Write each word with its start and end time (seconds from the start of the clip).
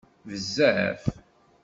Bezzaf! 0.27 1.01